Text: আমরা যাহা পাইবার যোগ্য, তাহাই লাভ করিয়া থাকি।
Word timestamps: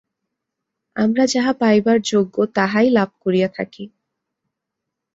আমরা 0.95 1.23
যাহা 1.25 1.53
পাইবার 1.53 1.97
যোগ্য, 2.03 2.35
তাহাই 2.55 2.87
লাভ 2.89 3.09
করিয়া 3.19 3.49
থাকি। 3.57 3.83